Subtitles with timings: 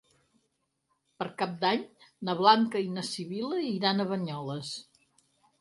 [1.19, 1.83] Per Cap d'Any
[2.29, 4.77] na Blanca i na Sibil·la iran a Banyoles.